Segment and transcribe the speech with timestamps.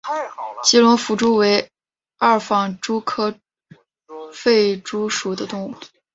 [0.63, 1.69] 吉隆狒蛛为
[2.17, 3.35] 二纺蛛科
[4.41, 5.75] 狒蛛属的动物。